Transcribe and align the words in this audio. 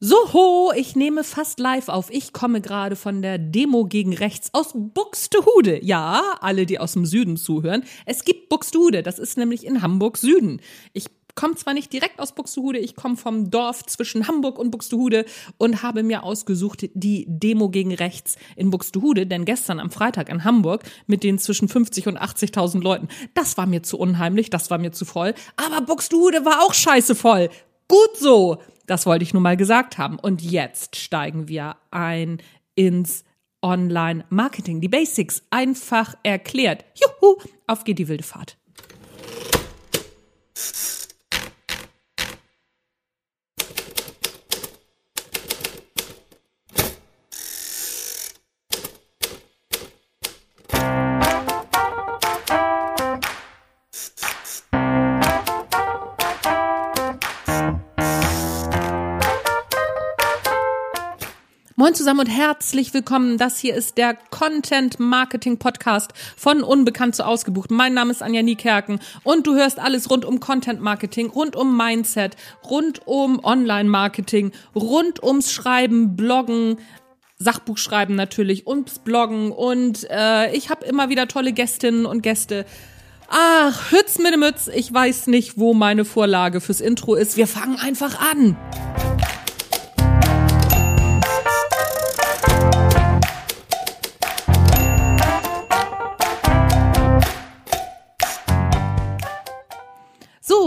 So, 0.00 0.70
ich 0.76 0.94
nehme 0.94 1.24
fast 1.24 1.58
live 1.58 1.88
auf. 1.88 2.08
Ich 2.10 2.32
komme 2.32 2.60
gerade 2.60 2.94
von 2.94 3.20
der 3.20 3.36
Demo 3.36 3.84
gegen 3.84 4.14
rechts 4.14 4.50
aus 4.52 4.68
Buxtehude. 4.72 5.84
Ja, 5.84 6.36
alle, 6.40 6.66
die 6.66 6.78
aus 6.78 6.92
dem 6.92 7.04
Süden 7.04 7.36
zuhören. 7.36 7.82
Es 8.06 8.24
gibt 8.24 8.48
Buxtehude, 8.48 9.02
das 9.02 9.18
ist 9.18 9.36
nämlich 9.36 9.66
in 9.66 9.82
Hamburg 9.82 10.16
Süden. 10.16 10.60
Ich 10.92 11.06
komme 11.34 11.56
zwar 11.56 11.74
nicht 11.74 11.92
direkt 11.92 12.20
aus 12.20 12.32
Buxtehude, 12.32 12.78
ich 12.78 12.94
komme 12.94 13.16
vom 13.16 13.50
Dorf 13.50 13.86
zwischen 13.86 14.28
Hamburg 14.28 14.60
und 14.60 14.70
Buxtehude 14.70 15.24
und 15.56 15.82
habe 15.82 16.04
mir 16.04 16.22
ausgesucht 16.22 16.88
die 16.94 17.26
Demo 17.28 17.68
gegen 17.68 17.92
rechts 17.92 18.36
in 18.54 18.70
Buxtehude, 18.70 19.26
denn 19.26 19.44
gestern 19.44 19.80
am 19.80 19.90
Freitag 19.90 20.28
in 20.28 20.44
Hamburg 20.44 20.84
mit 21.08 21.24
den 21.24 21.38
zwischen 21.38 21.68
50 21.68 22.06
und 22.06 22.20
80.000 22.20 22.82
Leuten, 22.82 23.08
das 23.34 23.56
war 23.56 23.66
mir 23.66 23.82
zu 23.82 23.98
unheimlich, 23.98 24.48
das 24.48 24.70
war 24.70 24.78
mir 24.78 24.92
zu 24.92 25.04
voll, 25.04 25.34
aber 25.56 25.84
Buxtehude 25.84 26.44
war 26.44 26.62
auch 26.62 26.74
scheiße 26.74 27.16
voll. 27.16 27.50
Gut 27.88 28.16
so. 28.16 28.58
Das 28.88 29.04
wollte 29.04 29.22
ich 29.22 29.34
nur 29.34 29.42
mal 29.42 29.56
gesagt 29.56 29.98
haben. 29.98 30.18
Und 30.18 30.42
jetzt 30.42 30.96
steigen 30.96 31.46
wir 31.46 31.76
ein 31.90 32.38
ins 32.74 33.22
Online-Marketing. 33.62 34.80
Die 34.80 34.88
Basics 34.88 35.42
einfach 35.50 36.14
erklärt. 36.22 36.84
Juhu, 36.94 37.36
auf 37.66 37.84
geht 37.84 37.98
die 37.98 38.08
wilde 38.08 38.24
Fahrt. 38.24 38.56
Zusammen 61.98 62.20
und 62.20 62.28
herzlich 62.28 62.94
willkommen. 62.94 63.38
Das 63.38 63.58
hier 63.58 63.74
ist 63.74 63.98
der 63.98 64.14
Content 64.30 65.00
Marketing 65.00 65.58
Podcast 65.58 66.12
von 66.36 66.62
Unbekannt 66.62 67.16
zu 67.16 67.26
Ausgebucht. 67.26 67.72
Mein 67.72 67.92
Name 67.92 68.12
ist 68.12 68.22
Anja 68.22 68.40
Niekerken 68.40 69.00
und 69.24 69.48
du 69.48 69.56
hörst 69.56 69.80
alles 69.80 70.08
rund 70.08 70.24
um 70.24 70.38
Content 70.38 70.80
Marketing, 70.80 71.28
rund 71.28 71.56
um 71.56 71.76
Mindset, 71.76 72.36
rund 72.70 73.04
um 73.04 73.42
Online 73.42 73.88
Marketing, 73.88 74.52
rund 74.76 75.24
ums 75.24 75.50
Schreiben, 75.50 76.14
Bloggen, 76.14 76.76
Sachbuch 77.36 77.78
schreiben 77.78 78.14
natürlich, 78.14 78.68
ums 78.68 79.00
Bloggen 79.00 79.50
und 79.50 80.08
äh, 80.08 80.52
ich 80.52 80.70
habe 80.70 80.86
immer 80.86 81.08
wieder 81.08 81.26
tolle 81.26 81.52
Gästinnen 81.52 82.06
und 82.06 82.22
Gäste. 82.22 82.64
Ach, 83.28 83.90
Hütz 83.90 84.18
mit 84.18 84.32
dem 84.32 84.40
Mütz, 84.40 84.68
ich 84.72 84.94
weiß 84.94 85.26
nicht, 85.26 85.58
wo 85.58 85.74
meine 85.74 86.04
Vorlage 86.04 86.60
fürs 86.60 86.80
Intro 86.80 87.16
ist. 87.16 87.36
Wir 87.36 87.48
fangen 87.48 87.76
einfach 87.76 88.20
an. 88.20 88.56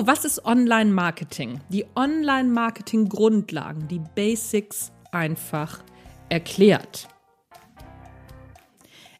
Was 0.04 0.26
ist 0.26 0.44
Online-Marketing? 0.46 1.62
Die 1.70 1.86
Online-Marketing-Grundlagen, 1.96 3.88
die 3.88 4.02
Basics 4.16 4.92
einfach 5.12 5.84
erklärt. 6.28 7.08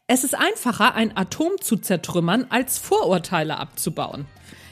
Es 0.08 0.24
ist 0.24 0.34
einfacher, 0.34 0.96
ein 0.96 1.16
Atom 1.16 1.52
zu 1.60 1.76
zertrümmern, 1.76 2.46
als 2.50 2.78
Vorurteile 2.78 3.58
abzubauen. 3.58 4.26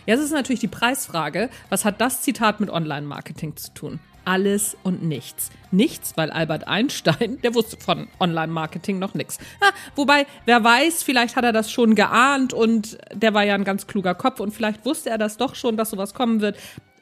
Jetzt 0.07 0.21
ist 0.21 0.33
natürlich 0.33 0.61
die 0.61 0.69
Preisfrage, 0.69 1.51
was 1.69 1.85
hat 1.85 2.01
das 2.01 2.23
Zitat 2.23 2.61
mit 2.61 2.71
Online-Marketing 2.71 3.57
zu 3.57 3.73
tun? 3.75 4.01
alles 4.25 4.77
und 4.83 5.03
nichts. 5.03 5.51
Nichts, 5.73 6.17
weil 6.17 6.31
Albert 6.31 6.69
Einstein, 6.69 7.41
der 7.43 7.55
wusste 7.55 7.77
von 7.79 8.09
Online-Marketing 8.19 8.99
noch 8.99 9.15
nichts. 9.15 9.39
Ah, 9.61 9.71
wobei, 9.97 10.27
wer 10.45 10.63
weiß, 10.63 11.03
vielleicht 11.03 11.37
hat 11.37 11.45
er 11.45 11.53
das 11.53 11.71
schon 11.71 11.95
geahnt 11.95 12.53
und 12.53 12.99
der 13.13 13.35
war 13.35 13.45
ja 13.45 13.55
ein 13.55 13.65
ganz 13.65 13.87
kluger 13.87 14.15
Kopf 14.15 14.41
und 14.41 14.53
vielleicht 14.53 14.85
wusste 14.85 15.11
er 15.11 15.19
das 15.19 15.37
doch 15.37 15.55
schon, 15.55 15.77
dass 15.77 15.91
sowas 15.91 16.15
kommen 16.15 16.41
wird. 16.41 16.57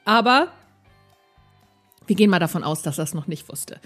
Aber 0.04 0.48
wir 2.06 2.16
gehen 2.16 2.30
mal 2.30 2.38
davon 2.38 2.64
aus, 2.64 2.82
dass 2.82 2.98
er 2.98 3.04
es 3.04 3.14
noch 3.14 3.26
nicht 3.26 3.48
wusste. 3.50 3.80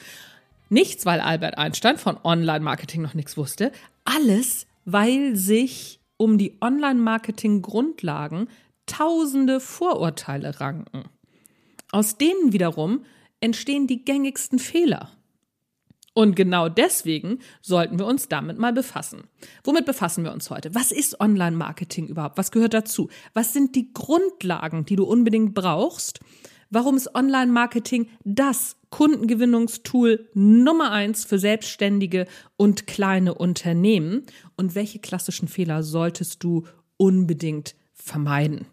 Nichts, 0.69 1.05
weil 1.05 1.21
Albert 1.21 1.59
Einstein 1.59 1.99
von 1.99 2.17
Online-Marketing 2.23 3.03
noch 3.03 3.15
nichts 3.15 3.37
wusste. 3.37 3.73
Alles, 4.05 4.67
weil 4.85 5.37
sich 5.37 6.01
um 6.17 6.39
die 6.39 6.59
Online-Marketing-Grundlagen 6.61 8.49
tausende 8.87 9.61
Vorurteile 9.61 10.61
ranken. 10.61 11.05
Aus 11.91 12.17
denen 12.17 12.53
wiederum 12.53 13.05
entstehen 13.41 13.87
die 13.87 14.05
gängigsten 14.05 14.59
Fehler. 14.59 15.11
Und 16.15 16.37
genau 16.37 16.69
deswegen 16.69 17.39
sollten 17.63 17.99
wir 17.99 18.07
uns 18.07 18.29
damit 18.29 18.59
mal 18.59 18.73
befassen. 18.73 19.23
Womit 19.65 19.87
befassen 19.87 20.25
wir 20.25 20.33
uns 20.33 20.51
heute? 20.51 20.75
Was 20.75 20.93
ist 20.93 21.21
Online-Marketing 21.21 22.07
überhaupt? 22.07 22.37
Was 22.37 22.51
gehört 22.51 22.75
dazu? 22.75 23.09
Was 23.33 23.53
sind 23.53 23.75
die 23.75 23.93
Grundlagen, 23.95 24.85
die 24.85 24.97
du 24.97 25.05
unbedingt 25.05 25.55
brauchst? 25.55 26.21
Warum 26.69 26.97
ist 26.97 27.15
Online-Marketing 27.15 28.09
das 28.25 28.77
Kundengewinnungstool 28.91 30.29
Nummer 30.35 30.91
eins 30.91 31.25
für 31.25 31.39
Selbstständige 31.39 32.27
und 32.57 32.87
kleine 32.87 33.35
Unternehmen? 33.35 34.27
Und 34.57 34.75
welche 34.75 34.99
klassischen 34.99 35.49
Fehler 35.49 35.83
solltest 35.83 36.45
du 36.45 36.67
unbedingt 36.99 37.75
vermeiden? 37.95 38.67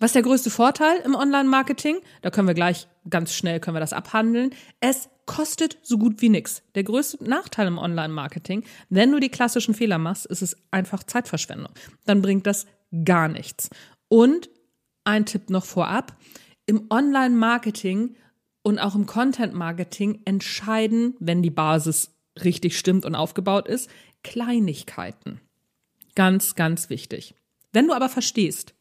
Was 0.00 0.10
ist 0.10 0.14
der 0.14 0.22
größte 0.22 0.50
Vorteil 0.50 1.00
im 1.04 1.14
Online-Marketing? 1.14 1.98
Da 2.22 2.30
können 2.30 2.46
wir 2.46 2.54
gleich 2.54 2.86
ganz 3.08 3.34
schnell 3.34 3.58
können 3.58 3.76
wir 3.76 3.80
das 3.80 3.92
abhandeln. 3.92 4.50
Es 4.80 5.08
kostet 5.26 5.78
so 5.82 5.98
gut 5.98 6.22
wie 6.22 6.28
nichts. 6.28 6.62
Der 6.74 6.84
größte 6.84 7.22
Nachteil 7.24 7.66
im 7.66 7.78
Online-Marketing, 7.78 8.64
wenn 8.88 9.10
du 9.12 9.18
die 9.18 9.28
klassischen 9.28 9.74
Fehler 9.74 9.98
machst, 9.98 10.26
ist 10.26 10.42
es 10.42 10.56
einfach 10.70 11.02
Zeitverschwendung. 11.02 11.72
Dann 12.06 12.22
bringt 12.22 12.46
das 12.46 12.66
gar 13.04 13.28
nichts. 13.28 13.70
Und 14.08 14.48
ein 15.04 15.26
Tipp 15.26 15.50
noch 15.50 15.64
vorab. 15.64 16.16
Im 16.66 16.86
Online-Marketing 16.90 18.16
und 18.62 18.78
auch 18.78 18.94
im 18.94 19.06
Content-Marketing 19.06 20.22
entscheiden, 20.24 21.14
wenn 21.18 21.42
die 21.42 21.50
Basis 21.50 22.14
richtig 22.44 22.78
stimmt 22.78 23.04
und 23.04 23.14
aufgebaut 23.14 23.66
ist, 23.68 23.90
Kleinigkeiten. 24.22 25.40
Ganz, 26.14 26.54
ganz 26.54 26.90
wichtig. 26.90 27.34
Wenn 27.72 27.86
du 27.86 27.94
aber 27.94 28.08
verstehst, 28.08 28.74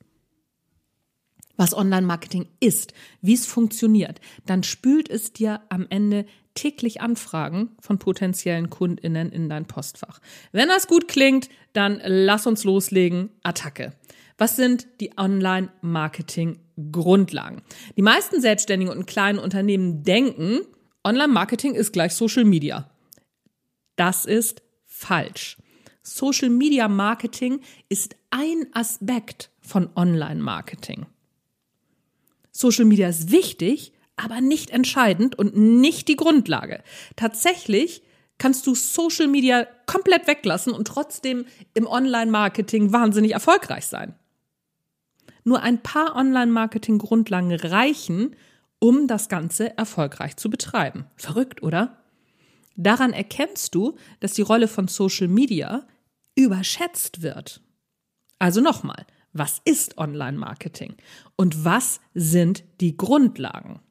was 1.58 1.76
Online-Marketing 1.76 2.48
ist, 2.60 2.94
wie 3.22 3.34
es 3.34 3.46
funktioniert, 3.46 4.22
dann 4.46 4.64
spült 4.64 5.10
es 5.10 5.34
dir 5.34 5.62
am 5.70 5.86
Ende 5.90 6.26
täglich 6.54 7.02
Anfragen 7.02 7.72
von 7.82 8.00
potenziellen 8.00 8.70
KundInnen 8.70 9.32
in 9.32 9.50
dein 9.50 9.66
Postfach. 9.66 10.20
Wenn 10.52 10.70
das 10.70 10.88
gut 10.88 11.08
klingt, 11.08 11.50
dann 11.74 12.00
lass 12.04 12.48
uns 12.48 12.64
loslegen. 12.64 13.30
Attacke. 13.44 13.94
Was 14.38 14.56
sind 14.56 14.88
die 15.02 15.18
Online-Marketing-Grundlagen? 15.18 17.62
Die 17.96 18.02
meisten 18.02 18.40
Selbstständigen 18.40 18.96
und 18.96 19.08
kleinen 19.08 19.40
Unternehmen 19.40 20.04
denken, 20.04 20.60
Online-Marketing 21.04 21.74
ist 21.74 21.92
gleich 21.92 22.14
Social 22.14 22.46
Media. 22.46 22.90
Das 23.96 24.26
ist 24.26 24.62
falsch. 24.86 25.58
Social 26.04 26.50
Media 26.50 26.88
Marketing 26.88 27.62
ist 27.90 28.16
ein 28.30 28.68
Aspekt 28.74 29.50
von 29.60 29.90
Online-Marketing. 29.96 31.08
Social 32.58 32.86
Media 32.86 33.08
ist 33.08 33.32
wichtig, 33.32 33.94
aber 34.16 34.42
nicht 34.42 34.72
entscheidend 34.72 35.38
und 35.38 35.56
nicht 35.56 36.08
die 36.08 36.16
Grundlage. 36.16 36.82
Tatsächlich 37.16 38.02
kannst 38.40 38.66
du 38.66 38.74
Social 38.74 39.28
Media 39.28 39.68
komplett 39.86 40.28
weglassen 40.28 40.74
und 40.74 40.88
trotzdem 40.88 41.46
im 41.76 41.86
Online-Marketing 41.86 42.92
wahnsinnig 42.92 43.34
erfolgreich 43.34 43.86
sein. 43.86 44.16
Nur 45.44 45.62
ein 45.62 45.84
paar 45.84 46.16
Online-Marketing-Grundlagen 46.16 47.54
reichen, 47.54 48.36
um 48.80 49.08
das 49.08 49.30
Ganze 49.30 49.78
erfolgreich 49.78 50.36
zu 50.36 50.50
betreiben. 50.50 51.06
Verrückt, 51.16 51.62
oder? 51.62 52.04
Daran 52.76 53.14
erkennst 53.14 53.76
du, 53.76 53.98
dass 54.20 54.34
die 54.34 54.42
Rolle 54.42 54.68
von 54.68 54.88
Social 54.88 55.28
Media 55.28 55.88
überschätzt 56.36 57.22
wird. 57.22 57.62
Also 58.40 58.62
nochmal, 58.62 59.06
was 59.38 59.62
ist 59.66 59.98
Online-Marketing 59.98 60.96
und 61.36 61.66
was 61.66 62.00
sind 62.14 62.64
die 62.82 62.98
Grundlagen? 62.98 63.82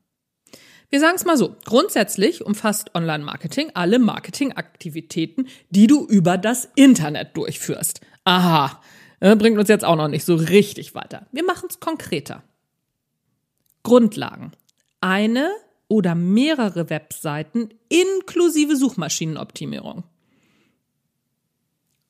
Wir 0.88 1.00
sagen 1.00 1.16
es 1.16 1.24
mal 1.24 1.36
so, 1.36 1.56
grundsätzlich 1.64 2.44
umfasst 2.44 2.94
Online-Marketing 2.94 3.72
alle 3.74 3.98
Marketingaktivitäten, 3.98 5.48
die 5.70 5.88
du 5.88 6.06
über 6.06 6.38
das 6.38 6.68
Internet 6.76 7.36
durchführst. 7.36 8.00
Aha, 8.24 8.80
äh, 9.20 9.34
bringt 9.34 9.58
uns 9.58 9.68
jetzt 9.68 9.84
auch 9.84 9.96
noch 9.96 10.08
nicht 10.08 10.24
so 10.24 10.36
richtig 10.36 10.94
weiter. 10.94 11.26
Wir 11.32 11.44
machen 11.44 11.66
es 11.68 11.80
konkreter. 11.80 12.44
Grundlagen. 13.82 14.52
Eine 15.00 15.50
oder 15.88 16.14
mehrere 16.14 16.90
Webseiten 16.90 17.70
inklusive 17.88 18.76
Suchmaschinenoptimierung. 18.76 20.04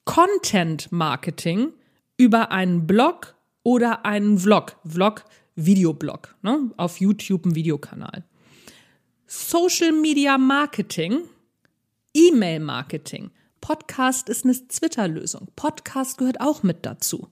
Content 0.04 0.92
Marketing 0.92 1.72
über 2.16 2.50
einen 2.50 2.86
Blog 2.86 3.34
oder 3.62 4.04
einen 4.04 4.38
Vlog. 4.38 4.76
Vlog 4.84 5.24
Videoblog, 5.56 6.34
ne? 6.42 6.70
auf 6.76 7.00
YouTube 7.00 7.46
ein 7.46 7.54
Videokanal. 7.54 8.24
Social 9.26 9.92
Media 9.92 10.38
Marketing, 10.38 11.22
E-Mail 12.14 12.60
Marketing. 12.60 13.30
Podcast 13.60 14.28
ist 14.28 14.44
eine 14.44 14.54
Twitter-Lösung. 14.54 15.48
Podcast 15.56 16.18
gehört 16.18 16.40
auch 16.40 16.62
mit 16.62 16.86
dazu. 16.86 17.28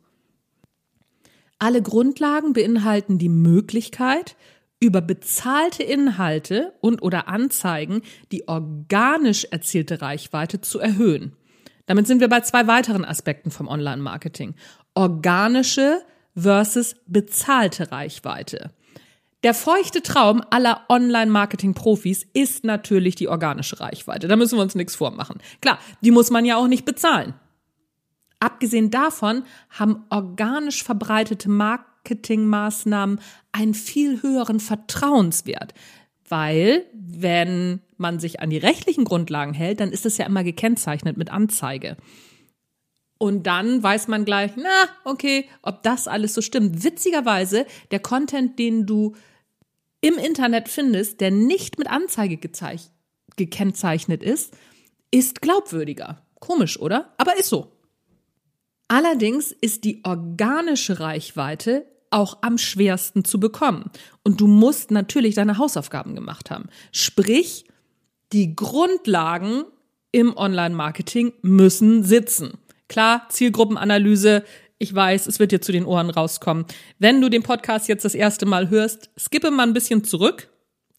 Alle 1.59 1.83
Grundlagen 1.83 2.53
beinhalten 2.53 3.19
die 3.19 3.29
Möglichkeit, 3.29 4.37
über 4.81 5.01
bezahlte 5.01 5.83
Inhalte 5.83 6.75
und 6.81 7.01
oder 7.03 7.29
Anzeigen 7.29 8.03
die 8.33 8.49
organisch 8.49 9.45
erzielte 9.51 10.03
Reichweite 10.03 10.61
zu 10.61 10.81
erhöhen. 10.81 11.37
Damit 11.87 12.07
sind 12.07 12.21
wir 12.21 12.29
bei 12.29 12.41
zwei 12.41 12.67
weiteren 12.67 13.05
Aspekten 13.05 13.51
vom 13.51 13.69
Online-Marketing. 13.69 14.55
Organische 14.95 16.03
versus 16.37 16.97
bezahlte 17.07 17.93
Reichweite. 17.93 18.71
Der 19.43 19.53
feuchte 19.53 20.03
Traum 20.03 20.43
aller 20.51 20.87
Online-Marketing-Profis 20.89 22.27
ist 22.33 22.65
natürlich 22.65 23.15
die 23.15 23.29
organische 23.29 23.79
Reichweite. 23.79 24.27
Da 24.27 24.37
müssen 24.37 24.57
wir 24.57 24.63
uns 24.63 24.75
nichts 24.75 24.95
vormachen. 24.95 25.39
Klar, 25.61 25.79
die 26.01 26.11
muss 26.11 26.31
man 26.31 26.47
ja 26.47 26.57
auch 26.57 26.67
nicht 26.67 26.87
bezahlen. 26.87 27.35
Abgesehen 28.41 28.91
davon 28.91 29.45
haben 29.69 30.05
organisch 30.09 30.83
verbreitete 30.83 31.51
Marketingmaßnahmen 31.51 33.21
einen 33.53 33.75
viel 33.75 34.23
höheren 34.23 34.61
Vertrauenswert. 34.61 35.75
Weil, 36.27 36.87
wenn 36.95 37.81
man 37.99 38.19
sich 38.19 38.41
an 38.41 38.51
die 38.51 38.59
rechtlichen 38.59 39.05
Grundlagen 39.05 39.55
hält, 39.55 39.81
dann 39.81 39.91
ist 39.91 40.07
es 40.07 40.19
ja 40.19 40.27
immer 40.27 40.45
gekennzeichnet 40.45 41.17
mit 41.17 41.31
Anzeige. 41.31 41.97
Und 43.19 43.47
dann 43.47 43.83
weiß 43.83 44.09
man 44.09 44.25
gleich, 44.25 44.53
na, 44.57 44.89
okay, 45.05 45.49
ob 45.63 45.83
das 45.83 46.09
alles 46.09 46.35
so 46.35 46.43
stimmt. 46.43 46.85
Witzigerweise, 46.85 47.67
der 47.91 48.01
Content, 48.01 48.59
den 48.59 48.87
du 48.87 49.15
im 50.01 50.19
Internet 50.19 50.69
findest, 50.69 51.21
der 51.21 51.31
nicht 51.31 51.79
mit 51.79 51.89
Anzeige 51.89 52.39
gekennzeichnet 53.37 54.23
ist, 54.23 54.55
ist 55.11 55.41
glaubwürdiger. 55.41 56.23
Komisch, 56.41 56.79
oder? 56.79 57.15
Aber 57.17 57.39
ist 57.39 57.49
so. 57.49 57.73
Allerdings 58.89 59.53
ist 59.53 59.85
die 59.85 60.03
organische 60.05 61.01
Reichweite 61.01 61.87
auch 62.11 62.39
am 62.43 62.59
schwersten 62.59 63.25
zu 63.25 63.41
bekommen. 63.41 63.91
Und 64.23 64.41
du 64.41 64.47
musst 64.47 64.91
natürlich 64.91 65.35
deine 65.35 65.59
Hausaufgaben 65.59 66.15
gemacht 66.15 66.51
haben. 66.51 66.69
Sprich, 66.93 67.65
die 68.35 68.57
Grundlagen 68.57 69.63
im 70.11 70.37
Online-Marketing 70.37 71.35
müssen 71.43 72.03
sitzen. 72.03 72.59
Klar, 72.89 73.27
Zielgruppenanalyse. 73.29 74.43
Ich 74.79 74.93
weiß, 74.93 75.29
es 75.29 75.39
wird 75.39 75.53
dir 75.53 75.61
zu 75.61 75.71
den 75.71 75.87
Ohren 75.87 76.11
rauskommen. 76.11 76.67
Wenn 76.99 77.21
du 77.21 77.31
den 77.31 77.45
Podcast 77.45 77.89
jetzt 77.89 78.05
das 78.05 78.17
erste 78.17 78.45
Mal 78.45 78.71
hörst, 78.71 79.09
skippe 79.17 79.53
mal 79.53 79.63
ein 79.63 79.73
bisschen 79.73 80.03
zurück 80.03 80.49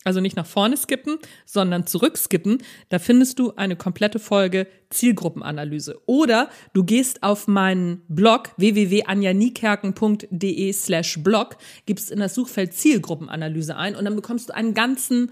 also 0.05 0.21
nicht 0.21 0.37
nach 0.37 0.45
vorne 0.45 0.77
skippen, 0.77 1.17
sondern 1.45 1.85
zurückskippen. 1.87 2.59
Da 2.89 2.99
findest 2.99 3.39
du 3.39 3.53
eine 3.55 3.75
komplette 3.75 4.19
Folge 4.19 4.67
Zielgruppenanalyse. 4.91 5.99
Oder 6.05 6.51
du 6.73 6.83
gehst 6.83 7.23
auf 7.23 7.47
meinen 7.47 8.03
Blog 8.07 8.51
www.anjanikerken.de 8.57 10.71
slash 10.73 11.23
blog, 11.23 11.57
gibst 11.87 12.11
in 12.11 12.19
das 12.19 12.35
Suchfeld 12.35 12.75
Zielgruppenanalyse 12.75 13.75
ein 13.75 13.95
und 13.95 14.05
dann 14.05 14.15
bekommst 14.15 14.49
du 14.49 14.55
einen 14.55 14.75
ganzen 14.75 15.31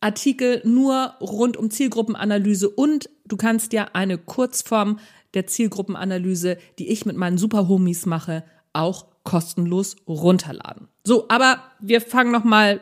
Artikel 0.00 0.62
nur 0.64 1.14
rund 1.20 1.56
um 1.56 1.70
Zielgruppenanalyse 1.70 2.68
und 2.68 3.10
du 3.26 3.36
kannst 3.36 3.72
dir 3.72 3.94
eine 3.94 4.18
Kurzform 4.18 4.98
der 5.34 5.46
Zielgruppenanalyse, 5.46 6.58
die 6.78 6.88
ich 6.88 7.06
mit 7.06 7.16
meinen 7.16 7.38
Superhomies 7.38 8.06
mache, 8.06 8.44
auch 8.72 9.06
kostenlos 9.24 9.96
runterladen. 10.08 10.88
So, 11.04 11.28
aber 11.28 11.62
wir 11.80 12.00
fangen 12.00 12.32
noch 12.32 12.44
mal 12.44 12.80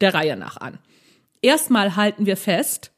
der 0.00 0.14
Reihe 0.14 0.36
nach 0.36 0.56
an. 0.56 0.78
Erstmal 1.42 1.96
halten 1.96 2.26
wir 2.26 2.36
fest, 2.36 2.92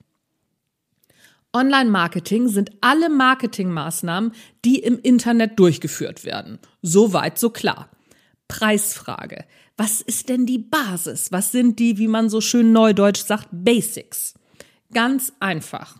Online-Marketing 1.54 2.48
sind 2.48 2.70
alle 2.80 3.10
Marketingmaßnahmen, 3.10 4.32
die 4.64 4.78
im 4.78 4.98
Internet 4.98 5.58
durchgeführt 5.58 6.24
werden. 6.24 6.58
So 6.80 7.12
weit, 7.12 7.38
so 7.38 7.50
klar. 7.50 7.90
Preisfrage. 8.48 9.44
Was 9.76 10.00
ist 10.00 10.28
denn 10.28 10.46
die 10.46 10.58
Basis? 10.58 11.32
Was 11.32 11.52
sind 11.52 11.78
die, 11.78 11.98
wie 11.98 12.08
man 12.08 12.28
so 12.28 12.40
schön 12.40 12.72
neudeutsch 12.72 13.22
sagt, 13.24 13.48
Basics? 13.50 14.34
Ganz 14.92 15.32
einfach. 15.40 15.98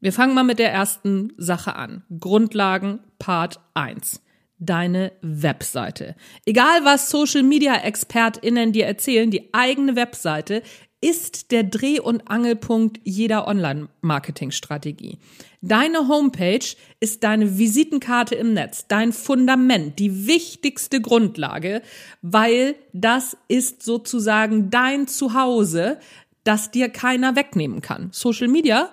Wir 0.00 0.12
fangen 0.12 0.34
mal 0.34 0.44
mit 0.44 0.58
der 0.58 0.72
ersten 0.72 1.32
Sache 1.36 1.76
an. 1.76 2.04
Grundlagen 2.20 3.00
Part 3.18 3.60
1 3.74 4.20
deine 4.58 5.12
Webseite. 5.20 6.14
Egal 6.44 6.84
was 6.84 7.10
Social 7.10 7.42
Media 7.42 7.74
ExpertInnen 7.74 8.72
dir 8.72 8.86
erzählen, 8.86 9.30
die 9.30 9.52
eigene 9.52 9.96
Webseite 9.96 10.62
ist 11.04 11.50
der 11.50 11.64
Dreh- 11.64 12.00
und 12.00 12.30
Angelpunkt 12.30 12.98
jeder 13.04 13.46
Online-Marketing-Strategie. 13.46 15.18
Deine 15.60 16.08
Homepage 16.08 16.64
ist 16.98 17.24
deine 17.24 17.58
Visitenkarte 17.58 18.34
im 18.36 18.54
Netz, 18.54 18.86
dein 18.88 19.12
Fundament, 19.12 19.98
die 19.98 20.26
wichtigste 20.26 21.02
Grundlage, 21.02 21.82
weil 22.22 22.74
das 22.94 23.36
ist 23.48 23.82
sozusagen 23.82 24.70
dein 24.70 25.06
Zuhause, 25.06 25.98
das 26.42 26.70
dir 26.70 26.88
keiner 26.88 27.36
wegnehmen 27.36 27.82
kann. 27.82 28.08
Social 28.10 28.48
Media 28.48 28.88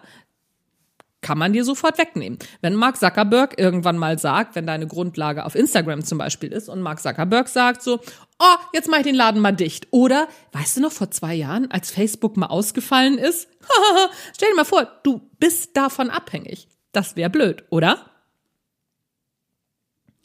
kann 1.22 1.38
man 1.38 1.54
dir 1.54 1.64
sofort 1.64 1.98
wegnehmen. 1.98 2.40
Wenn 2.62 2.76
Mark 2.76 2.98
Zuckerberg 2.98 3.58
irgendwann 3.58 3.98
mal 3.98 4.20
sagt, 4.20 4.56
wenn 4.56 4.66
deine 4.66 4.88
Grundlage 4.88 5.46
auf 5.46 5.56
Instagram 5.56 6.04
zum 6.04 6.18
Beispiel 6.18 6.52
ist 6.52 6.68
und 6.68 6.82
Mark 6.82 7.00
Zuckerberg 7.00 7.48
sagt 7.48 7.84
so, 7.84 8.02
oh, 8.42 8.56
jetzt 8.74 8.90
mache 8.90 9.02
ich 9.02 9.06
den 9.06 9.16
Laden 9.16 9.42
mal 9.42 9.52
dicht. 9.52 9.88
Oder, 9.92 10.28
weißt 10.52 10.78
du 10.78 10.82
noch, 10.82 10.92
vor 10.92 11.12
zwei 11.12 11.36
Jahren, 11.36 11.70
als 11.72 11.92
Facebook 11.92 12.36
mal 12.38 12.48
ausgefallen 12.48 13.18
ist? 13.18 13.48
Stell 14.36 14.50
dir 14.50 14.56
mal 14.56 14.66
vor, 14.66 14.86
du 15.04 15.22
bist 15.40 15.78
davon 15.78 16.10
abhängig. 16.10 16.68
Das 16.92 17.16
wäre 17.16 17.30
blöd, 17.30 17.64
oder? 17.70 18.10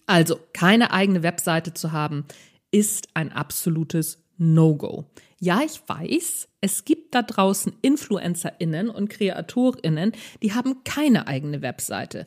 Also, 0.07 0.39
keine 0.53 0.93
eigene 0.93 1.23
Webseite 1.23 1.75
zu 1.75 1.93
haben, 1.93 2.25
ist 2.71 3.09
ein 3.15 3.33
absolutes 3.33 4.25
No-Go. 4.39 5.05
Ja, 5.39 5.61
ich 5.65 5.81
weiß, 5.87 6.49
es 6.61 6.85
gibt 6.85 7.15
da 7.15 7.23
draußen 7.23 7.75
InfluencerInnen 7.83 8.89
und 8.89 9.11
KreatorInnen, 9.11 10.13
die 10.43 10.55
haben 10.55 10.83
keine 10.85 11.27
eigene 11.27 11.63
Webseite. 11.63 12.27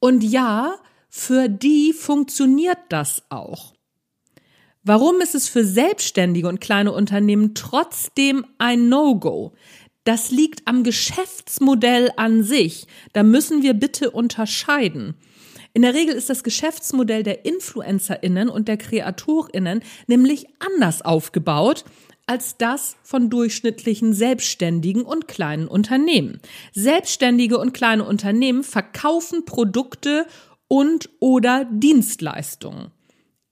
Und 0.00 0.24
ja, 0.24 0.74
für 1.08 1.48
die 1.48 1.92
funktioniert 1.92 2.78
das 2.88 3.22
auch. 3.30 3.74
Warum 4.84 5.20
ist 5.20 5.34
es 5.34 5.48
für 5.48 5.64
Selbstständige 5.64 6.48
und 6.48 6.60
kleine 6.60 6.92
Unternehmen 6.92 7.54
trotzdem 7.54 8.46
ein 8.58 8.88
No-Go? 8.88 9.52
Das 10.04 10.30
liegt 10.30 10.66
am 10.66 10.84
Geschäftsmodell 10.84 12.10
an 12.16 12.42
sich. 12.42 12.86
Da 13.12 13.22
müssen 13.22 13.62
wir 13.62 13.74
bitte 13.74 14.10
unterscheiden. 14.10 15.14
In 15.74 15.82
der 15.82 15.94
Regel 15.94 16.14
ist 16.14 16.30
das 16.30 16.42
Geschäftsmodell 16.42 17.22
der 17.22 17.44
InfluencerInnen 17.44 18.48
und 18.48 18.68
der 18.68 18.78
KreatorInnen 18.78 19.82
nämlich 20.06 20.46
anders 20.58 21.02
aufgebaut 21.02 21.84
als 22.26 22.56
das 22.58 22.96
von 23.02 23.30
durchschnittlichen 23.30 24.12
Selbstständigen 24.12 25.02
und 25.02 25.28
kleinen 25.28 25.66
Unternehmen. 25.66 26.40
Selbstständige 26.74 27.58
und 27.58 27.72
kleine 27.72 28.04
Unternehmen 28.04 28.64
verkaufen 28.64 29.44
Produkte 29.44 30.26
und 30.68 31.08
oder 31.20 31.66
Dienstleistungen. 31.70 32.92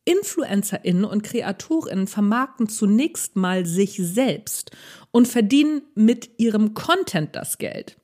InfluencerInnen 0.06 1.04
und 1.04 1.22
KreatorInnen 1.22 2.06
vermarkten 2.06 2.68
zunächst 2.68 3.36
mal 3.36 3.66
sich 3.66 3.96
selbst 3.98 4.70
und 5.10 5.28
verdienen 5.28 5.82
mit 5.94 6.30
ihrem 6.38 6.72
Content 6.72 7.36
das 7.36 7.58
Geld. 7.58 7.98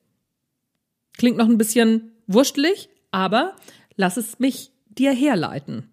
Klingt 1.17 1.37
noch 1.37 1.47
ein 1.47 1.57
bisschen 1.57 2.11
wurstelig, 2.27 2.89
aber 3.11 3.55
lass 3.95 4.17
es 4.17 4.37
mich 4.39 4.71
dir 4.89 5.11
herleiten. 5.11 5.89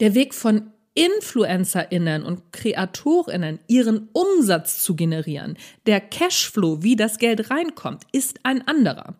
Der 0.00 0.14
Weg 0.14 0.34
von 0.34 0.72
InfluencerInnen 0.94 2.24
und 2.24 2.52
KreatorInnen 2.52 3.60
ihren 3.68 4.08
Umsatz 4.12 4.82
zu 4.82 4.96
generieren, 4.96 5.56
der 5.86 6.00
Cashflow, 6.00 6.82
wie 6.82 6.96
das 6.96 7.18
Geld 7.18 7.50
reinkommt, 7.50 8.02
ist 8.10 8.40
ein 8.42 8.66
anderer. 8.66 9.16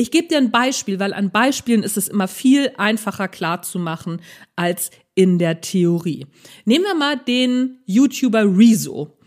Ich 0.00 0.12
gebe 0.12 0.28
dir 0.28 0.38
ein 0.38 0.52
Beispiel, 0.52 1.00
weil 1.00 1.12
an 1.12 1.32
Beispielen 1.32 1.82
ist 1.82 1.96
es 1.96 2.06
immer 2.06 2.28
viel 2.28 2.70
einfacher 2.76 3.26
klar 3.26 3.62
zu 3.62 3.80
machen 3.80 4.20
als 4.54 4.92
in 5.16 5.40
der 5.40 5.60
Theorie. 5.60 6.24
Nehmen 6.64 6.84
wir 6.84 6.94
mal 6.94 7.16
den 7.16 7.80
YouTuber 7.84 8.44
Rezo. 8.44 9.18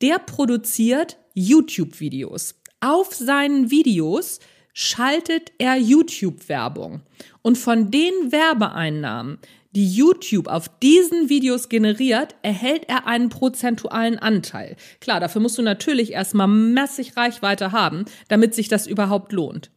Der 0.00 0.20
produziert 0.20 1.16
YouTube-Videos. 1.34 2.54
Auf 2.78 3.12
seinen 3.12 3.72
Videos 3.72 4.38
schaltet 4.72 5.50
er 5.58 5.74
YouTube-Werbung. 5.74 7.00
Und 7.42 7.58
von 7.58 7.90
den 7.90 8.12
Werbeeinnahmen, 8.30 9.40
die 9.72 9.92
YouTube 9.92 10.46
auf 10.46 10.68
diesen 10.78 11.28
Videos 11.28 11.68
generiert, 11.68 12.36
erhält 12.42 12.88
er 12.88 13.08
einen 13.08 13.30
prozentualen 13.30 14.20
Anteil. 14.20 14.76
Klar, 15.00 15.18
dafür 15.18 15.42
musst 15.42 15.58
du 15.58 15.62
natürlich 15.62 16.12
erstmal 16.12 16.46
massig 16.46 17.16
Reichweite 17.16 17.72
haben, 17.72 18.04
damit 18.28 18.54
sich 18.54 18.68
das 18.68 18.86
überhaupt 18.86 19.32
lohnt. 19.32 19.72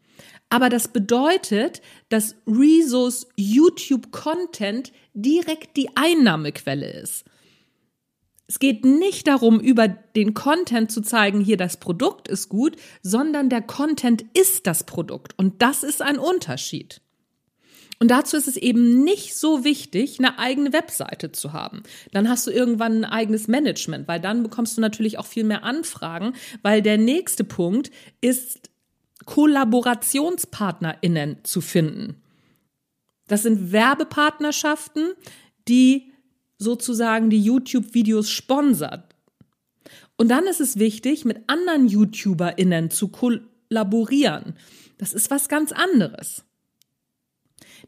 Aber 0.50 0.70
das 0.70 0.88
bedeutet, 0.88 1.82
dass 2.10 2.36
Rezos 2.46 3.27
YouTube-Content 3.36 4.91
direkt 5.13 5.77
die 5.77 5.89
Einnahmequelle 5.96 6.91
ist. 6.91 7.25
Es 8.48 8.60
geht 8.60 8.86
nicht 8.86 9.27
darum, 9.27 9.60
über 9.60 9.88
den 9.88 10.34
Content 10.34 10.91
zu 10.91 11.01
zeigen, 11.01 11.41
hier 11.41 11.58
das 11.58 11.77
Produkt 11.77 12.27
ist 12.27 12.50
gut, 12.50 12.75
sondern 13.01 13.50
der 13.50 13.62
Content 13.62 14.25
ist 14.38 14.67
das 14.67 14.84
Produkt. 14.84 15.34
Und 15.38 15.62
das 15.62 15.82
ist 15.82 16.01
ein 16.01 16.20
Unterschied. 16.20 17.01
Und 18.00 18.12
dazu 18.12 18.36
ist 18.36 18.48
es 18.50 18.58
eben 18.58 19.03
nicht 19.03 19.36
so 19.36 19.63
wichtig, 19.63 20.20
eine 20.20 20.38
eigene 20.38 20.74
Webseite 20.74 21.32
zu 21.32 21.53
haben. 21.53 21.84
Dann 22.12 22.27
hast 22.27 22.46
du 22.46 22.51
irgendwann 22.51 23.05
ein 23.05 23.12
eigenes 23.12 23.48
Management, 23.48 24.08
weil 24.08 24.20
dann 24.20 24.43
bekommst 24.43 24.77
du 24.77 24.82
natürlich 24.82 25.17
auch 25.17 25.25
viel 25.25 25.46
mehr 25.46 25.63
Anfragen, 25.63 26.34
weil 26.62 26.82
der 26.82 26.98
nächste 26.98 27.46
Punkt 27.46 27.91
ist, 28.20 28.70
KollaborationspartnerInnen 29.25 31.38
zu 31.44 31.62
finden. 31.62 32.22
Das 33.27 33.44
sind 33.44 33.72
Werbepartnerschaften, 33.72 35.13
die 35.68 36.12
sozusagen 36.58 37.30
die 37.30 37.42
YouTube-Videos 37.42 38.30
sponsert. 38.30 39.15
Und 40.18 40.30
dann 40.30 40.46
ist 40.46 40.62
es 40.62 40.77
wichtig, 40.77 41.25
mit 41.25 41.42
anderen 41.48 41.88
YouTuberInnen 41.88 42.92
zu 42.92 43.10
kollaborieren. 43.10 44.56
Das 44.98 45.13
ist 45.13 45.32
was 45.32 45.50
ganz 45.50 45.72
anderes. 45.72 46.44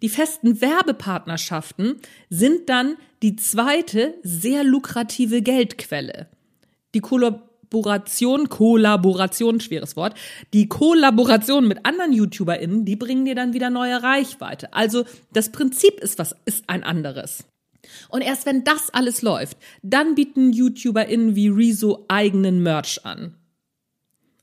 Die 0.02 0.10
festen 0.10 0.60
Werbepartnerschaften 0.60 2.02
sind 2.30 2.70
dann 2.70 2.98
die 3.22 3.36
zweite 3.36 4.16
sehr 4.24 4.64
lukrative 4.64 5.42
Geldquelle. 5.42 6.28
Die 6.94 7.02
Kollaboration, 7.70 8.50
Kollaboration, 8.50 9.60
schweres 9.60 9.96
Wort, 9.96 10.18
die 10.54 10.68
Kollaboration 10.68 11.68
mit 11.68 11.86
anderen 11.86 12.14
YouTuberInnen, 12.14 12.86
die 12.86 12.96
bringen 12.96 13.26
dir 13.26 13.36
dann 13.36 13.54
wieder 13.54 13.70
neue 13.70 14.02
Reichweite. 14.02 14.74
Also 14.74 15.06
das 15.34 15.52
Prinzip 15.52 16.00
ist 16.00 16.20
was, 16.20 16.36
ist 16.46 16.70
ein 16.70 16.84
anderes. 16.84 17.46
Und 18.10 18.22
erst 18.22 18.46
wenn 18.46 18.64
das 18.64 18.90
alles 18.94 19.22
läuft, 19.22 19.58
dann 19.82 20.16
bieten 20.16 20.54
YouTuberInnen 20.54 21.36
wie 21.36 21.50
Rezo 21.50 22.06
eigenen 22.08 22.64
Merch 22.64 23.06
an. 23.06 23.36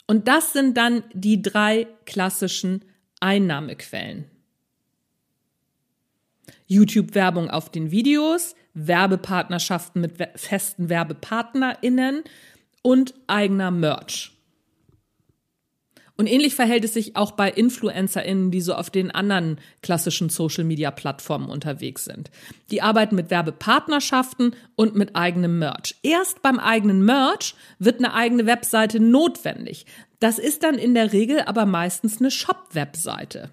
Und 0.06 0.28
das 0.28 0.52
sind 0.52 0.76
dann 0.76 1.04
die 1.12 1.42
drei 1.42 1.86
klassischen 2.04 2.84
Einnahmequellen. 3.20 4.26
YouTube-Werbung 6.66 7.50
auf 7.50 7.70
den 7.70 7.90
Videos, 7.90 8.54
Werbepartnerschaften 8.74 10.00
mit 10.00 10.14
festen 10.36 10.88
WerbepartnerInnen 10.88 12.24
und 12.82 13.14
eigener 13.26 13.70
Merch. 13.70 14.32
Und 16.22 16.26
ähnlich 16.26 16.54
verhält 16.54 16.84
es 16.84 16.94
sich 16.94 17.16
auch 17.16 17.32
bei 17.32 17.50
InfluencerInnen, 17.50 18.50
die 18.50 18.60
so 18.60 18.74
auf 18.74 18.90
den 18.90 19.10
anderen 19.10 19.58
klassischen 19.80 20.28
Social-Media-Plattformen 20.28 21.48
unterwegs 21.48 22.04
sind. 22.04 22.30
Die 22.70 22.82
arbeiten 22.82 23.16
mit 23.16 23.30
Werbepartnerschaften 23.30 24.54
und 24.76 24.94
mit 24.94 25.16
eigenem 25.16 25.58
Merch. 25.58 25.96
Erst 26.02 26.42
beim 26.42 26.60
eigenen 26.60 27.04
Merch 27.04 27.54
wird 27.78 27.98
eine 27.98 28.12
eigene 28.14 28.46
Webseite 28.46 29.00
notwendig. 29.00 29.86
Das 30.20 30.38
ist 30.38 30.62
dann 30.62 30.76
in 30.76 30.94
der 30.94 31.12
Regel 31.12 31.40
aber 31.40 31.66
meistens 31.66 32.20
eine 32.20 32.30
Shop-Webseite. 32.30 33.50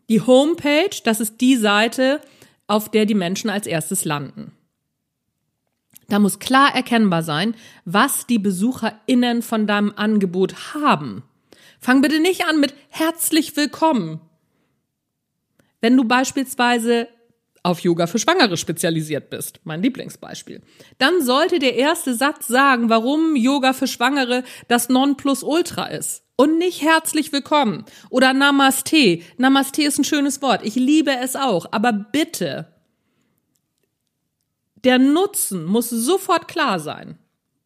Die 0.09 0.21
Homepage, 0.21 0.97
das 1.03 1.19
ist 1.19 1.41
die 1.41 1.57
Seite, 1.57 2.21
auf 2.69 2.93
der 2.93 3.07
die 3.07 3.17
Menschen 3.17 3.51
als 3.51 3.67
erstes 3.67 4.05
landen. 4.05 4.53
Da 6.07 6.21
muss 6.21 6.39
klar 6.39 6.73
erkennbar 6.77 7.25
sein, 7.25 7.57
was 7.85 8.29
die 8.29 8.39
BesucherInnen 8.39 9.43
von 9.43 9.67
deinem 9.67 9.93
Angebot 9.97 10.75
haben. 10.75 11.25
Fang 11.81 12.03
bitte 12.03 12.21
nicht 12.21 12.47
an 12.47 12.61
mit 12.61 12.73
herzlich 12.91 13.57
willkommen. 13.57 14.21
Wenn 15.81 15.97
du 15.97 16.05
beispielsweise 16.05 17.09
auf 17.63 17.81
Yoga 17.81 18.07
für 18.07 18.19
Schwangere 18.19 18.57
spezialisiert 18.57 19.31
bist, 19.31 19.61
mein 19.65 19.83
Lieblingsbeispiel, 19.83 20.63
dann 20.99 21.23
sollte 21.23 21.59
der 21.59 21.77
erste 21.77 22.15
Satz 22.15 22.47
sagen, 22.47 22.89
warum 22.89 23.37
Yoga 23.37 23.73
für 23.73 23.87
Schwangere 23.87 24.45
das 24.69 24.89
Nonplusultra 24.89 25.87
ist 25.87 26.25
und 26.37 26.59
nicht 26.59 26.83
herzlich 26.83 27.33
willkommen 27.33 27.85
oder 28.09 28.33
Namaste. 28.33 29.21
Namaste 29.37 29.83
ist 29.83 29.99
ein 29.99 30.05
schönes 30.05 30.41
Wort. 30.41 30.65
Ich 30.65 30.75
liebe 30.75 31.13
es 31.23 31.37
auch, 31.37 31.67
aber 31.71 31.93
bitte, 31.93 32.73
der 34.85 34.99
Nutzen 34.99 35.65
muss 35.67 35.91
sofort 35.91 36.49
klar 36.49 36.81
sein. 36.81 37.19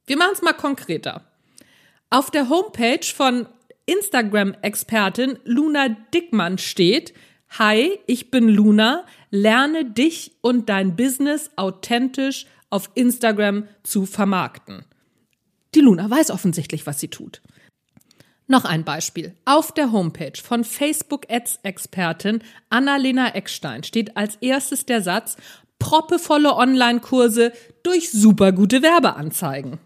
Wir 0.06 0.16
machen 0.16 0.32
es 0.34 0.42
mal 0.42 0.54
konkreter. 0.54 1.24
Auf 2.10 2.30
der 2.30 2.48
Homepage 2.48 3.04
von 3.04 3.46
Instagram-Expertin 3.86 5.38
Luna 5.44 5.90
Dickmann 6.12 6.58
steht, 6.58 7.14
Hi, 7.58 8.00
ich 8.06 8.32
bin 8.32 8.48
Luna, 8.48 9.06
lerne 9.34 9.84
dich 9.84 10.30
und 10.42 10.68
dein 10.68 10.94
Business 10.94 11.50
authentisch 11.56 12.46
auf 12.70 12.90
Instagram 12.94 13.66
zu 13.82 14.06
vermarkten. 14.06 14.84
Die 15.74 15.80
Luna 15.80 16.08
weiß 16.08 16.30
offensichtlich, 16.30 16.86
was 16.86 17.00
sie 17.00 17.08
tut. 17.08 17.42
Noch 18.46 18.64
ein 18.64 18.84
Beispiel. 18.84 19.34
Auf 19.44 19.72
der 19.72 19.90
Homepage 19.90 20.40
von 20.40 20.62
Facebook 20.62 21.26
Ads 21.28 21.58
Expertin 21.64 22.44
Annalena 22.70 23.34
Eckstein 23.34 23.82
steht 23.82 24.16
als 24.16 24.36
erstes 24.36 24.86
der 24.86 25.02
Satz 25.02 25.36
proppevolle 25.80 26.54
Online-Kurse 26.54 27.52
durch 27.82 28.12
supergute 28.12 28.82
Werbeanzeigen. 28.82 29.80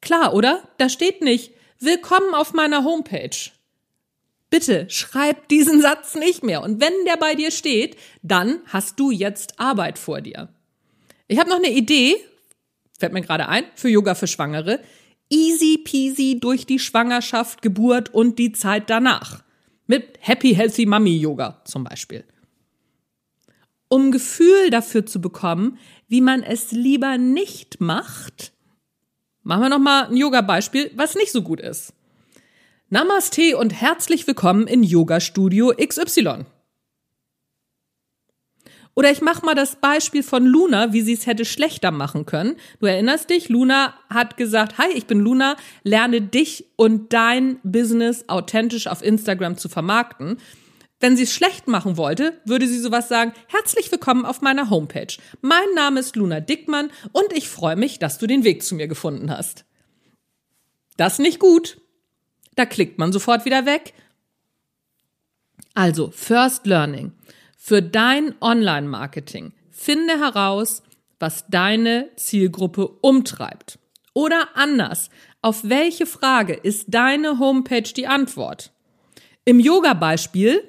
Klar, 0.00 0.34
oder? 0.34 0.68
Da 0.78 0.88
steht 0.88 1.22
nicht 1.22 1.52
Willkommen 1.78 2.34
auf 2.34 2.52
meiner 2.52 2.84
Homepage. 2.84 3.50
Bitte 4.52 4.84
schreib 4.90 5.48
diesen 5.48 5.80
Satz 5.80 6.14
nicht 6.14 6.44
mehr. 6.44 6.62
Und 6.62 6.78
wenn 6.78 6.92
der 7.06 7.16
bei 7.16 7.34
dir 7.34 7.50
steht, 7.50 7.96
dann 8.20 8.60
hast 8.66 9.00
du 9.00 9.10
jetzt 9.10 9.58
Arbeit 9.58 9.98
vor 9.98 10.20
dir. 10.20 10.50
Ich 11.26 11.38
habe 11.38 11.48
noch 11.48 11.56
eine 11.56 11.70
Idee, 11.70 12.16
fällt 12.98 13.14
mir 13.14 13.22
gerade 13.22 13.48
ein, 13.48 13.64
für 13.76 13.88
Yoga 13.88 14.14
für 14.14 14.26
Schwangere. 14.26 14.80
Easy 15.30 15.78
peasy 15.82 16.38
durch 16.38 16.66
die 16.66 16.78
Schwangerschaft, 16.78 17.62
Geburt 17.62 18.12
und 18.12 18.38
die 18.38 18.52
Zeit 18.52 18.90
danach. 18.90 19.42
Mit 19.86 20.18
Happy 20.20 20.54
Healthy 20.54 20.84
Mummy 20.84 21.16
Yoga 21.16 21.62
zum 21.64 21.84
Beispiel. 21.84 22.22
Um 23.88 24.12
Gefühl 24.12 24.68
dafür 24.68 25.06
zu 25.06 25.22
bekommen, 25.22 25.78
wie 26.08 26.20
man 26.20 26.42
es 26.42 26.72
lieber 26.72 27.16
nicht 27.16 27.80
macht, 27.80 28.52
machen 29.44 29.62
wir 29.62 29.70
nochmal 29.70 30.08
ein 30.08 30.16
Yoga-Beispiel, 30.18 30.90
was 30.94 31.14
nicht 31.14 31.32
so 31.32 31.40
gut 31.40 31.60
ist. 31.60 31.94
Namaste 32.92 33.56
und 33.56 33.72
herzlich 33.72 34.26
willkommen 34.26 34.66
in 34.66 34.82
Yoga 34.82 35.18
Studio 35.20 35.72
XY. 35.74 36.44
Oder 38.94 39.10
ich 39.10 39.22
mache 39.22 39.46
mal 39.46 39.54
das 39.54 39.76
Beispiel 39.76 40.22
von 40.22 40.44
Luna, 40.44 40.92
wie 40.92 41.00
sie 41.00 41.14
es 41.14 41.26
hätte 41.26 41.46
schlechter 41.46 41.90
machen 41.90 42.26
können. 42.26 42.56
Du 42.80 42.86
erinnerst 42.86 43.30
dich, 43.30 43.48
Luna 43.48 43.94
hat 44.10 44.36
gesagt, 44.36 44.76
hi, 44.76 44.90
ich 44.94 45.06
bin 45.06 45.20
Luna, 45.20 45.56
lerne 45.84 46.20
dich 46.20 46.66
und 46.76 47.14
dein 47.14 47.60
Business 47.62 48.28
authentisch 48.28 48.88
auf 48.88 49.02
Instagram 49.02 49.56
zu 49.56 49.70
vermarkten. 49.70 50.36
Wenn 51.00 51.16
sie 51.16 51.22
es 51.22 51.32
schlecht 51.32 51.68
machen 51.68 51.96
wollte, 51.96 52.42
würde 52.44 52.68
sie 52.68 52.78
sowas 52.78 53.08
sagen, 53.08 53.32
herzlich 53.48 53.90
willkommen 53.90 54.26
auf 54.26 54.42
meiner 54.42 54.68
Homepage. 54.68 55.16
Mein 55.40 55.72
Name 55.74 56.00
ist 56.00 56.14
Luna 56.14 56.40
Dickmann 56.40 56.90
und 57.12 57.32
ich 57.32 57.48
freue 57.48 57.76
mich, 57.76 58.00
dass 58.00 58.18
du 58.18 58.26
den 58.26 58.44
Weg 58.44 58.62
zu 58.62 58.74
mir 58.74 58.86
gefunden 58.86 59.30
hast. 59.30 59.64
Das 60.98 61.18
nicht 61.18 61.38
gut. 61.38 61.78
Da 62.54 62.66
klickt 62.66 62.98
man 62.98 63.12
sofort 63.12 63.44
wieder 63.44 63.66
weg. 63.66 63.94
Also, 65.74 66.10
First 66.10 66.66
Learning. 66.66 67.12
Für 67.56 67.80
dein 67.80 68.34
Online-Marketing 68.40 69.52
finde 69.70 70.18
heraus, 70.18 70.82
was 71.18 71.46
deine 71.48 72.10
Zielgruppe 72.16 72.88
umtreibt. 73.00 73.78
Oder 74.14 74.48
anders, 74.54 75.08
auf 75.40 75.68
welche 75.68 76.06
Frage 76.06 76.54
ist 76.54 76.86
deine 76.88 77.38
Homepage 77.38 77.82
die 77.82 78.06
Antwort? 78.06 78.72
Im 79.44 79.58
Yoga-Beispiel, 79.58 80.62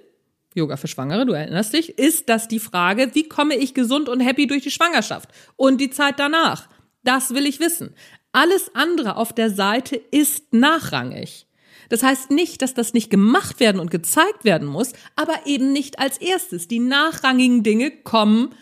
Yoga 0.56 0.78
für 0.78 0.88
Schwangere, 0.88 1.26
du 1.26 1.34
erinnerst 1.34 1.74
dich, 1.74 1.98
ist 1.98 2.30
das 2.30 2.48
die 2.48 2.60
Frage, 2.60 3.14
wie 3.14 3.28
komme 3.28 3.56
ich 3.56 3.74
gesund 3.74 4.08
und 4.08 4.20
happy 4.20 4.48
durch 4.48 4.64
die 4.64 4.72
Schwangerschaft 4.72 5.30
und 5.56 5.82
die 5.82 5.90
Zeit 5.90 6.20
danach? 6.20 6.70
Das 7.04 7.34
will 7.34 7.46
ich 7.46 7.60
wissen. 7.60 7.96
Alles 8.32 8.74
andere 8.74 9.18
auf 9.18 9.34
der 9.34 9.50
Seite 9.50 9.96
ist 9.96 10.54
nachrangig. 10.54 11.48
Das 11.94 12.02
heißt 12.02 12.32
nicht, 12.32 12.64
dass 12.64 12.74
das 12.74 12.94
nicht 12.94 13.12
gemacht 13.12 13.60
werden 13.60 13.80
und 13.80 13.92
gezeigt 13.92 14.46
werden 14.46 14.68
muss, 14.68 14.94
aber 15.16 15.46
eben 15.46 15.72
nicht 15.74 16.00
als 16.00 16.18
erstes. 16.18 16.68
Die 16.68 16.80
nachrangigen 16.80 17.62
Dinge 17.62 17.92
kommen 17.92 18.56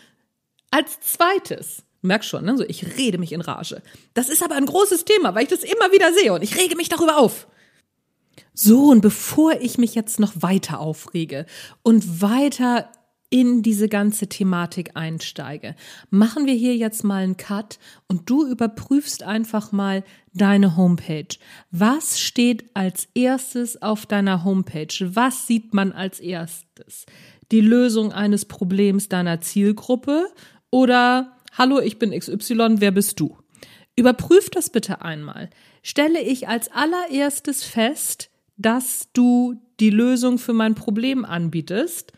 als 0.70 1.00
zweites. 1.00 1.78
Du 2.02 2.08
merkst 2.08 2.28
schon, 2.28 2.44
ne? 2.44 2.58
so 2.58 2.64
ich 2.68 2.98
rede 2.98 3.16
mich 3.16 3.32
in 3.32 3.40
Rage. 3.40 3.80
Das 4.12 4.28
ist 4.28 4.42
aber 4.42 4.56
ein 4.56 4.66
großes 4.66 5.06
Thema, 5.06 5.34
weil 5.34 5.44
ich 5.44 5.48
das 5.48 5.64
immer 5.64 5.92
wieder 5.92 6.12
sehe 6.12 6.34
und 6.34 6.42
ich 6.42 6.58
rege 6.58 6.76
mich 6.76 6.90
darüber 6.90 7.16
auf. 7.16 7.46
So, 8.52 8.90
und 8.90 9.00
bevor 9.00 9.52
ich 9.62 9.78
mich 9.78 9.94
jetzt 9.94 10.20
noch 10.20 10.34
weiter 10.34 10.78
aufrege 10.78 11.46
und 11.82 12.20
weiter 12.20 12.92
in 13.32 13.62
diese 13.62 13.88
ganze 13.88 14.28
Thematik 14.28 14.90
einsteige, 14.94 15.74
machen 16.10 16.44
wir 16.44 16.52
hier 16.52 16.76
jetzt 16.76 17.02
mal 17.02 17.22
einen 17.22 17.38
Cut 17.38 17.78
und 18.06 18.28
du 18.28 18.46
überprüfst 18.46 19.22
einfach 19.22 19.72
mal 19.72 20.04
deine 20.34 20.76
Homepage. 20.76 21.38
Was 21.70 22.20
steht 22.20 22.66
als 22.74 23.08
erstes 23.14 23.80
auf 23.80 24.04
deiner 24.04 24.44
Homepage? 24.44 24.94
Was 25.00 25.46
sieht 25.46 25.72
man 25.72 25.92
als 25.92 26.20
erstes? 26.20 27.06
Die 27.50 27.62
Lösung 27.62 28.12
eines 28.12 28.44
Problems 28.44 29.08
deiner 29.08 29.40
Zielgruppe 29.40 30.26
oder 30.70 31.38
Hallo, 31.56 31.80
ich 31.80 31.98
bin 31.98 32.18
XY, 32.18 32.80
wer 32.80 32.92
bist 32.92 33.18
du? 33.18 33.38
Überprüf 33.96 34.50
das 34.50 34.68
bitte 34.68 35.00
einmal. 35.00 35.48
Stelle 35.82 36.20
ich 36.20 36.48
als 36.48 36.70
allererstes 36.70 37.64
fest, 37.64 38.30
dass 38.58 39.08
du 39.14 39.54
die 39.80 39.90
Lösung 39.90 40.36
für 40.38 40.52
mein 40.52 40.74
Problem 40.74 41.24
anbietest 41.24 42.12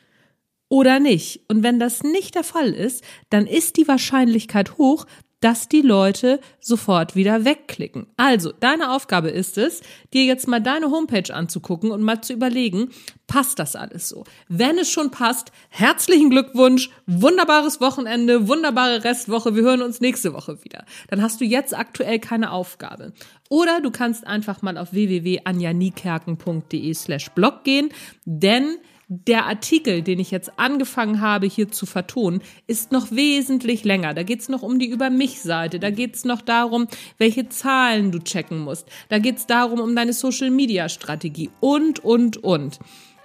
oder 0.74 0.98
nicht. 0.98 1.40
Und 1.46 1.62
wenn 1.62 1.78
das 1.78 2.02
nicht 2.02 2.34
der 2.34 2.42
Fall 2.42 2.72
ist, 2.72 3.04
dann 3.30 3.46
ist 3.46 3.76
die 3.76 3.87
Wahrscheinlichkeit 3.87 4.76
hoch, 4.76 5.06
dass 5.38 5.68
die 5.68 5.82
Leute 5.82 6.40
sofort 6.58 7.14
wieder 7.14 7.44
wegklicken. 7.44 8.08
Also, 8.16 8.50
deine 8.50 8.90
Aufgabe 8.90 9.28
ist 9.28 9.56
es, 9.56 9.82
dir 10.12 10.24
jetzt 10.24 10.48
mal 10.48 10.60
deine 10.60 10.90
Homepage 10.90 11.32
anzugucken 11.32 11.92
und 11.92 12.02
mal 12.02 12.22
zu 12.22 12.32
überlegen, 12.32 12.88
passt 13.28 13.60
das 13.60 13.76
alles 13.76 14.08
so? 14.08 14.24
Wenn 14.48 14.76
es 14.78 14.90
schon 14.90 15.12
passt, 15.12 15.52
herzlichen 15.68 16.30
Glückwunsch, 16.30 16.90
wunderbares 17.06 17.80
Wochenende, 17.80 18.48
wunderbare 18.48 19.04
Restwoche, 19.04 19.54
wir 19.54 19.62
hören 19.62 19.82
uns 19.82 20.00
nächste 20.00 20.34
Woche 20.34 20.64
wieder. 20.64 20.87
Dann 21.08 21.22
hast 21.22 21.40
du 21.40 21.44
jetzt 21.44 21.78
aktuell 21.78 22.18
keine 22.18 22.50
Aufgabe. 22.50 23.12
Oder 23.48 23.80
du 23.80 23.92
kannst 23.92 24.26
einfach 24.26 24.60
mal 24.62 24.76
auf 24.76 24.92
www.anjanikerken.de 24.92 26.94
slash 26.94 27.30
blog 27.30 27.62
gehen, 27.62 27.90
denn 28.24 28.78
der 29.09 29.47
Artikel, 29.47 30.03
den 30.03 30.19
ich 30.19 30.31
jetzt 30.31 30.59
angefangen 30.59 31.21
habe 31.21 31.47
hier 31.47 31.71
zu 31.71 31.87
vertonen, 31.87 32.43
ist 32.67 32.93
noch 32.93 33.11
wesentlich 33.11 33.85
länger. 33.85 34.14
Da 34.14 34.23
geht's 34.23 34.49
noch 34.49 34.62
um 34.62 34.79
die 34.79 34.88
Über 34.88 35.11
mich-Seite, 35.11 35.79
da 35.79 35.90
geht's 35.90 36.25
noch 36.25 36.40
darum, 36.40 36.87
welche 37.19 37.49
Zahlen 37.49 38.12
du 38.12 38.19
checken 38.19 38.59
musst, 38.59 38.88
da 39.09 39.19
geht's 39.19 39.47
darum, 39.47 39.81
um 39.81 39.95
deine 39.95 40.12
Social-Media-Strategie 40.12 41.51
und, 41.61 42.01
und, 42.01 42.38
und. 42.38 42.79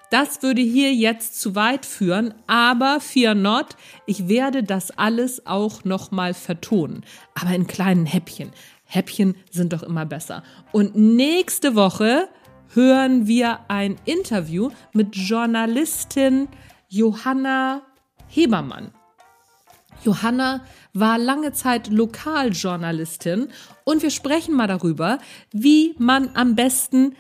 Das 0.10 0.42
würde 0.42 0.62
hier 0.62 0.94
jetzt 0.94 1.40
zu 1.40 1.54
weit 1.54 1.86
führen, 1.86 2.34
aber 2.48 3.00
fear 3.00 3.36
not, 3.36 3.76
ich 4.08 4.28
werde 4.28 4.64
das 4.64 4.90
alles 4.92 5.46
auch 5.46 5.84
nochmal 5.84 6.34
vertonen, 6.34 7.04
aber 7.36 7.54
in 7.54 7.68
kleinen 7.68 8.08
Häppchen. 8.08 8.52
Häppchen 8.86 9.36
sind 9.52 9.72
doch 9.72 9.84
immer 9.84 10.08
besser. 10.08 10.42
Und 10.72 10.96
nächste 10.96 11.76
Woche 11.76 12.28
hören 12.74 13.28
wir 13.28 13.60
ein 13.68 13.98
Interview 14.06 14.70
mit 14.94 15.16
Journalistin 15.16 16.48
Johanna 16.88 17.82
Hebermann. 18.28 18.92
Johanna 20.04 20.62
war 20.94 21.18
lange 21.18 21.52
Zeit 21.52 21.90
Lokaljournalistin 21.90 23.50
und 23.84 24.02
wir 24.02 24.12
sprechen 24.12 24.56
mal 24.56 24.68
darüber, 24.68 25.20
wie 25.52 25.94
man 25.98 26.30
am 26.36 26.56
besten 26.56 27.16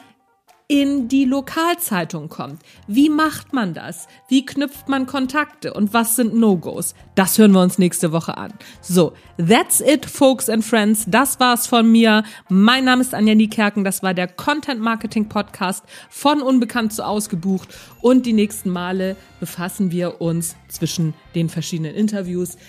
in 0.71 1.07
die 1.07 1.25
Lokalzeitung 1.25 2.29
kommt. 2.29 2.61
Wie 2.85 3.09
macht 3.09 3.53
man 3.53 3.73
das? 3.73 4.07
Wie 4.27 4.45
knüpft 4.45 4.87
man 4.87 5.07
Kontakte? 5.07 5.73
Und 5.73 5.95
was 5.95 6.15
sind 6.15 6.35
No-Gos? 6.35 6.93
Das 7.15 7.39
hören 7.39 7.53
wir 7.53 7.61
uns 7.63 7.79
nächste 7.79 8.11
Woche 8.11 8.37
an. 8.37 8.53
So, 8.79 9.13
that's 9.37 9.81
it, 9.81 10.05
folks 10.05 10.47
and 10.47 10.63
friends. 10.63 11.05
Das 11.07 11.39
war's 11.39 11.65
von 11.65 11.91
mir. 11.91 12.23
Mein 12.49 12.85
Name 12.85 13.01
ist 13.01 13.15
Anja 13.15 13.33
Niekerken. 13.33 13.83
Das 13.83 14.03
war 14.03 14.13
der 14.13 14.27
Content 14.27 14.79
Marketing 14.79 15.27
Podcast 15.27 15.83
von 16.07 16.39
Unbekannt 16.39 16.93
zu 16.93 17.03
Ausgebucht. 17.03 17.69
Und 18.03 18.27
die 18.27 18.33
nächsten 18.33 18.69
Male 18.69 19.15
befassen 19.39 19.91
wir 19.91 20.21
uns 20.21 20.55
zwischen 20.67 21.15
den 21.33 21.49
verschiedenen 21.49 21.95
Interviews 21.95 22.59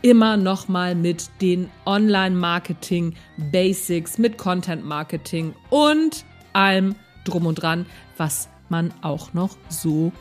immer 0.00 0.38
noch 0.38 0.68
mal 0.68 0.94
mit 0.94 1.28
den 1.42 1.68
Online 1.84 2.34
Marketing 2.34 3.14
Basics, 3.52 4.16
mit 4.16 4.38
Content 4.38 4.82
Marketing 4.82 5.54
und 5.68 6.24
allem 6.54 6.94
drum 7.30 7.46
und 7.46 7.56
dran, 7.56 7.86
was 8.16 8.48
man 8.68 8.92
auch 9.02 9.32
noch 9.32 9.56
so 9.68 10.12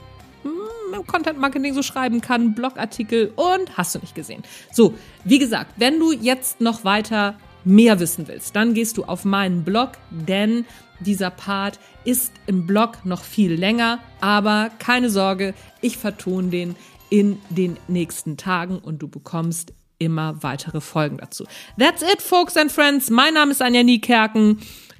hm, 0.43 0.93
im 0.93 1.07
Content 1.07 1.39
Marketing 1.39 1.73
so 1.73 1.83
schreiben 1.83 2.21
kann, 2.21 2.55
Blogartikel 2.55 3.31
und 3.35 3.77
hast 3.77 3.95
du 3.95 3.99
nicht 3.99 4.15
gesehen. 4.15 4.43
So, 4.71 4.93
wie 5.23 5.39
gesagt, 5.39 5.73
wenn 5.77 5.99
du 5.99 6.11
jetzt 6.11 6.61
noch 6.61 6.83
weiter 6.83 7.37
mehr 7.65 7.99
wissen 7.99 8.27
willst, 8.27 8.55
dann 8.55 8.73
gehst 8.73 8.97
du 8.97 9.03
auf 9.03 9.25
meinen 9.25 9.63
Blog, 9.63 9.91
denn 10.09 10.65
dieser 10.99 11.29
Part 11.29 11.79
ist 12.03 12.33
im 12.47 12.65
Blog 12.65 13.05
noch 13.05 13.23
viel 13.23 13.53
länger, 13.53 13.99
aber 14.21 14.71
keine 14.79 15.09
Sorge, 15.09 15.53
ich 15.81 15.97
vertone 15.97 16.49
den 16.49 16.75
in 17.09 17.37
den 17.49 17.77
nächsten 17.87 18.37
Tagen 18.37 18.79
und 18.79 19.01
du 19.01 19.07
bekommst 19.07 19.73
immer 19.97 20.41
weitere 20.41 20.81
Folgen 20.81 21.17
dazu. 21.17 21.45
That's 21.77 22.01
it, 22.01 22.21
folks 22.21 22.55
and 22.55 22.71
friends. 22.71 23.09
Mein 23.09 23.33
Name 23.33 23.51
ist 23.51 23.61
Anja 23.61 23.83
Niekerken. 23.83 24.59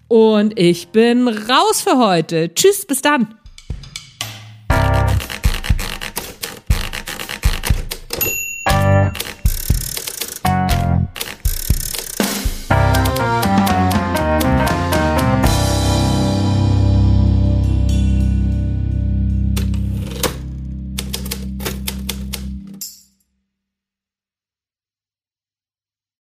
Und 0.10 0.60
ich 0.60 0.90
bin 0.90 1.28
raus 1.28 1.82
für 1.82 1.98
heute. 1.98 2.54
Tschüss, 2.54 2.86
bis 2.86 3.02
dann. 3.02 3.39